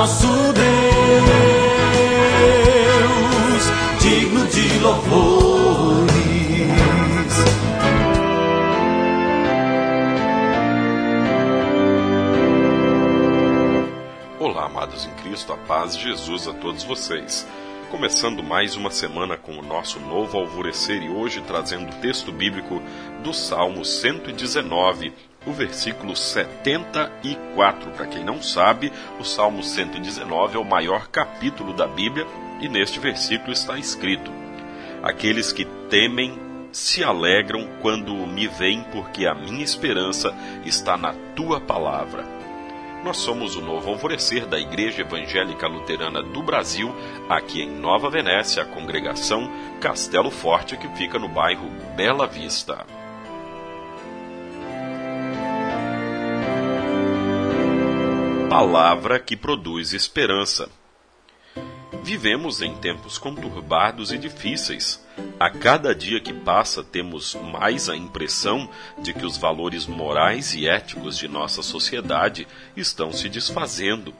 nosso 0.00 0.26
Deus, 0.26 0.64
digno 4.00 4.46
de 4.46 4.78
louvores. 4.78 6.10
Olá, 14.38 14.64
amados 14.64 15.04
em 15.04 15.10
Cristo, 15.22 15.52
a 15.52 15.58
paz 15.58 15.94
de 15.94 16.04
Jesus 16.04 16.48
a 16.48 16.54
todos 16.54 16.82
vocês. 16.82 17.46
Começando 17.90 18.42
mais 18.42 18.76
uma 18.76 18.90
semana 18.90 19.36
com 19.36 19.58
o 19.58 19.62
nosso 19.62 20.00
novo 20.00 20.38
alvorecer 20.38 21.02
e 21.02 21.10
hoje 21.10 21.42
trazendo 21.42 21.90
o 21.90 22.00
texto 22.00 22.32
bíblico 22.32 22.80
do 23.22 23.34
Salmo 23.34 23.84
119, 23.84 25.12
o 25.46 25.52
versículo 25.52 26.14
74. 26.16 27.90
Para 27.92 28.06
quem 28.06 28.24
não 28.24 28.42
sabe, 28.42 28.92
o 29.18 29.24
Salmo 29.24 29.62
119 29.62 30.56
é 30.56 30.60
o 30.60 30.64
maior 30.64 31.08
capítulo 31.08 31.72
da 31.72 31.86
Bíblia 31.86 32.26
e 32.60 32.68
neste 32.68 32.98
versículo 32.98 33.52
está 33.52 33.78
escrito: 33.78 34.30
Aqueles 35.02 35.52
que 35.52 35.64
temem 35.88 36.38
se 36.72 37.02
alegram 37.02 37.68
quando 37.80 38.14
me 38.14 38.46
veem, 38.46 38.84
porque 38.92 39.26
a 39.26 39.34
minha 39.34 39.64
esperança 39.64 40.34
está 40.64 40.96
na 40.96 41.14
tua 41.34 41.60
palavra. 41.60 42.24
Nós 43.02 43.16
somos 43.16 43.56
o 43.56 43.62
novo 43.62 43.88
alvorecer 43.88 44.46
da 44.46 44.60
Igreja 44.60 45.00
Evangélica 45.00 45.66
Luterana 45.66 46.22
do 46.22 46.42
Brasil, 46.42 46.94
aqui 47.30 47.62
em 47.62 47.70
Nova 47.70 48.10
Venécia, 48.10 48.62
a 48.62 48.66
congregação 48.66 49.50
Castelo 49.80 50.30
Forte, 50.30 50.76
que 50.76 50.86
fica 50.88 51.18
no 51.18 51.26
bairro 51.26 51.70
Bela 51.96 52.26
Vista. 52.26 52.99
Palavra 58.50 59.20
que 59.20 59.36
produz 59.36 59.92
esperança. 59.92 60.68
Vivemos 62.02 62.60
em 62.60 62.74
tempos 62.74 63.16
conturbados 63.16 64.10
e 64.10 64.18
difíceis. 64.18 65.00
A 65.38 65.48
cada 65.48 65.94
dia 65.94 66.20
que 66.20 66.32
passa, 66.32 66.84
temos 66.84 67.34
mais 67.34 67.88
a 67.88 67.96
impressão 67.96 68.68
de 68.98 69.12
que 69.14 69.24
os 69.24 69.36
valores 69.36 69.86
morais 69.86 70.54
e 70.54 70.68
éticos 70.68 71.16
de 71.16 71.28
nossa 71.28 71.62
sociedade 71.62 72.46
estão 72.76 73.12
se 73.12 73.28
desfazendo. 73.28 74.14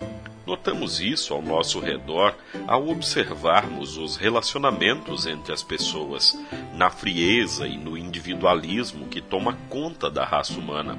Notamos 0.46 0.98
isso 0.98 1.34
ao 1.34 1.42
nosso 1.42 1.78
redor 1.78 2.34
ao 2.66 2.88
observarmos 2.88 3.96
os 3.96 4.16
relacionamentos 4.16 5.26
entre 5.26 5.52
as 5.52 5.62
pessoas, 5.62 6.36
na 6.74 6.90
frieza 6.90 7.66
e 7.66 7.76
no 7.76 7.96
individualismo 7.96 9.06
que 9.06 9.20
toma 9.20 9.56
conta 9.68 10.10
da 10.10 10.24
raça 10.24 10.58
humana. 10.58 10.98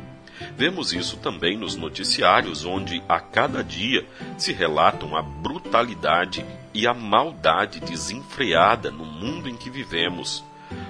Vemos 0.56 0.94
isso 0.94 1.18
também 1.18 1.58
nos 1.58 1.76
noticiários, 1.76 2.66
onde 2.66 3.04
a 3.08 3.20
cada 3.20 3.64
dia 3.64 4.06
se 4.38 4.54
relatam 4.54 5.16
a 5.16 5.22
brutalidade 5.22 6.46
e 6.74 6.88
a 6.88 6.94
maldade 6.94 7.80
desenfreada 7.80 8.90
no 8.90 9.06
mundo 9.06 9.50
em 9.50 9.56
que 9.56 9.70
vivemos. 9.70 9.91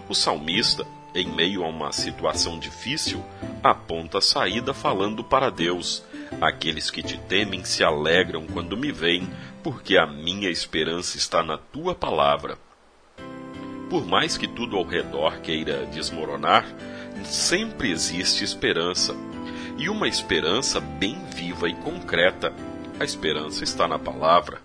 O 0.07 0.13
salmista, 0.13 0.85
em 1.15 1.27
meio 1.27 1.63
a 1.63 1.67
uma 1.67 1.91
situação 1.91 2.59
difícil, 2.59 3.23
aponta 3.63 4.19
a 4.19 4.21
saída 4.21 4.73
falando 4.73 5.23
para 5.23 5.49
Deus: 5.49 6.03
Aqueles 6.39 6.89
que 6.89 7.01
te 7.01 7.17
temem 7.17 7.63
se 7.63 7.83
alegram 7.83 8.45
quando 8.47 8.77
me 8.77 8.91
veem, 8.91 9.27
porque 9.63 9.97
a 9.97 10.05
minha 10.05 10.49
esperança 10.49 11.17
está 11.17 11.43
na 11.43 11.57
tua 11.57 11.95
palavra. 11.95 12.57
Por 13.89 14.05
mais 14.05 14.37
que 14.37 14.47
tudo 14.47 14.77
ao 14.77 14.85
redor 14.85 15.39
queira 15.41 15.85
desmoronar, 15.87 16.65
sempre 17.25 17.91
existe 17.91 18.43
esperança 18.43 19.13
e 19.77 19.89
uma 19.89 20.07
esperança 20.07 20.79
bem 20.79 21.17
viva 21.35 21.67
e 21.67 21.73
concreta. 21.75 22.53
A 22.99 23.03
esperança 23.03 23.63
está 23.63 23.87
na 23.87 23.99
palavra. 23.99 24.61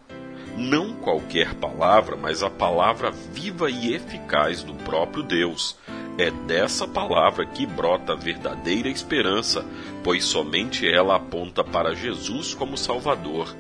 Não 0.56 0.94
qualquer 0.94 1.52
palavra, 1.54 2.16
mas 2.16 2.42
a 2.42 2.48
palavra 2.48 3.10
viva 3.10 3.70
e 3.70 3.94
eficaz 3.94 4.62
do 4.62 4.72
próprio 4.72 5.22
Deus. 5.22 5.76
É 6.16 6.30
dessa 6.30 6.88
palavra 6.88 7.44
que 7.44 7.66
brota 7.66 8.14
a 8.14 8.16
verdadeira 8.16 8.88
esperança, 8.88 9.66
pois 10.02 10.24
somente 10.24 10.90
ela 10.90 11.16
aponta 11.16 11.62
para 11.62 11.94
Jesus 11.94 12.54
como 12.54 12.78
Salvador. 12.78 13.54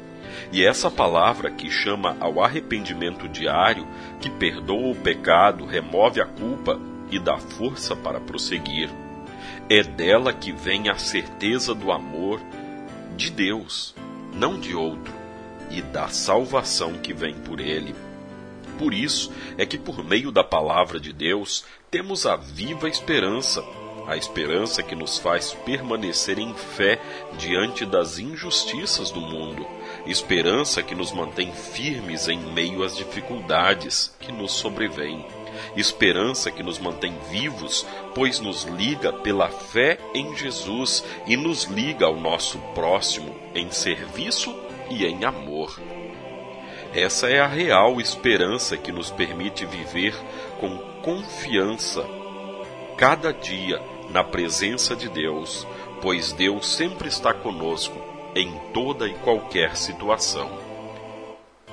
E 0.50 0.64
essa 0.64 0.90
palavra 0.90 1.50
que 1.50 1.70
chama 1.70 2.16
ao 2.18 2.42
arrependimento 2.42 3.28
diário, 3.28 3.86
que 4.18 4.30
perdoa 4.30 4.92
o 4.92 4.96
pecado, 4.96 5.66
remove 5.66 6.18
a 6.22 6.26
culpa 6.26 6.80
e 7.10 7.18
dá 7.18 7.36
força 7.36 7.94
para 7.94 8.20
prosseguir. 8.20 8.88
É 9.68 9.82
dela 9.82 10.32
que 10.32 10.50
vem 10.50 10.88
a 10.88 10.96
certeza 10.96 11.74
do 11.74 11.92
amor 11.92 12.40
de 13.16 13.30
Deus, 13.30 13.94
não 14.32 14.58
de 14.58 14.74
outro, 14.74 15.12
e 15.70 15.82
da 15.82 16.08
salvação 16.08 16.94
que 16.94 17.12
vem 17.12 17.34
por 17.34 17.60
ele. 17.60 17.94
Por 18.78 18.92
isso 18.92 19.32
é 19.56 19.64
que, 19.64 19.78
por 19.78 20.04
meio 20.04 20.30
da 20.30 20.44
palavra 20.44 21.00
de 21.00 21.12
Deus, 21.12 21.64
temos 21.90 22.26
a 22.26 22.36
viva 22.36 22.88
esperança, 22.88 23.64
a 24.06 24.16
esperança 24.16 24.82
que 24.82 24.94
nos 24.94 25.18
faz 25.18 25.52
permanecer 25.64 26.38
em 26.38 26.54
fé 26.54 27.00
diante 27.38 27.86
das 27.86 28.18
injustiças 28.18 29.10
do 29.10 29.20
mundo, 29.20 29.66
esperança 30.06 30.82
que 30.82 30.94
nos 30.94 31.10
mantém 31.12 31.52
firmes 31.52 32.28
em 32.28 32.38
meio 32.38 32.82
às 32.82 32.96
dificuldades 32.96 34.14
que 34.20 34.30
nos 34.30 34.52
sobrevêm 34.52 35.24
esperança 35.76 36.50
que 36.50 36.62
nos 36.62 36.78
mantém 36.78 37.14
vivos, 37.30 37.86
pois 38.14 38.40
nos 38.40 38.64
liga 38.64 39.12
pela 39.12 39.48
fé 39.48 39.98
em 40.14 40.36
Jesus 40.36 41.04
e 41.26 41.36
nos 41.36 41.64
liga 41.64 42.06
ao 42.06 42.16
nosso 42.16 42.58
próximo 42.74 43.34
em 43.54 43.70
serviço 43.70 44.65
e 44.90 45.04
em 45.04 45.24
amor. 45.24 45.78
Essa 46.94 47.28
é 47.28 47.40
a 47.40 47.46
real 47.46 48.00
esperança 48.00 48.76
que 48.76 48.92
nos 48.92 49.10
permite 49.10 49.66
viver 49.66 50.14
com 50.60 50.78
confiança 51.02 52.04
cada 52.96 53.32
dia 53.32 53.80
na 54.10 54.24
presença 54.24 54.96
de 54.96 55.08
Deus, 55.08 55.66
pois 56.00 56.32
Deus 56.32 56.66
sempre 56.66 57.08
está 57.08 57.34
conosco 57.34 58.00
em 58.34 58.52
toda 58.72 59.06
e 59.06 59.14
qualquer 59.14 59.76
situação. 59.76 60.58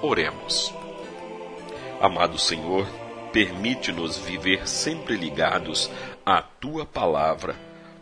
Oremos. 0.01 0.73
Amado 2.01 2.37
Senhor, 2.37 2.85
Permite-nos 3.33 4.15
viver 4.15 4.67
sempre 4.69 5.15
ligados 5.15 5.89
à 6.23 6.39
tua 6.39 6.85
palavra, 6.85 7.55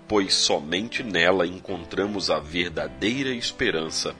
pois 0.05 0.33
somente 0.33 1.03
nela 1.03 1.47
encontramos 1.47 2.29
a 2.29 2.37
verdadeira 2.37 3.29
esperança. 3.29 4.13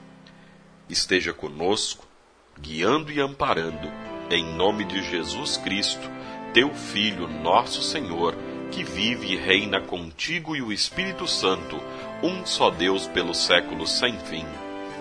Esteja 0.88 1.32
conosco, 1.32 2.06
guiando 2.60 3.10
e 3.10 3.20
amparando, 3.20 3.90
em 4.30 4.44
nome 4.44 4.84
de 4.84 5.02
Jesus 5.02 5.56
Cristo, 5.56 6.10
teu 6.52 6.74
Filho, 6.74 7.26
nosso 7.28 7.82
Senhor, 7.82 8.34
que 8.70 8.82
vive 8.82 9.32
e 9.32 9.36
reina 9.36 9.80
contigo 9.80 10.56
e 10.56 10.62
o 10.62 10.72
Espírito 10.72 11.26
Santo, 11.26 11.76
um 12.22 12.44
só 12.46 12.70
Deus 12.70 13.06
pelos 13.06 13.38
séculos 13.38 13.90
sem 13.90 14.18
fim. 14.18 14.46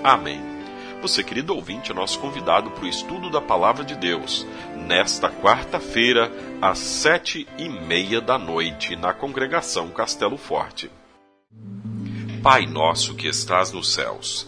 Amém. 0.03 0.41
Você, 1.01 1.23
querido 1.23 1.55
ouvinte, 1.55 1.91
é 1.91 1.95
nosso 1.95 2.19
convidado 2.19 2.69
para 2.71 2.83
o 2.83 2.87
estudo 2.87 3.29
da 3.29 3.41
Palavra 3.41 3.83
de 3.83 3.95
Deus, 3.95 4.45
nesta 4.75 5.29
quarta-feira, 5.29 6.31
às 6.61 6.77
sete 6.77 7.47
e 7.57 7.67
meia 7.67 8.21
da 8.21 8.37
noite, 8.37 8.95
na 8.95 9.11
congregação 9.11 9.89
Castelo 9.89 10.37
Forte. 10.37 10.91
Pai 12.43 12.65
nosso 12.65 13.15
que 13.15 13.27
estás 13.27 13.71
nos 13.71 13.93
céus, 13.93 14.47